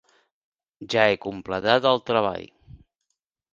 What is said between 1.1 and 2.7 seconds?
completat el treball.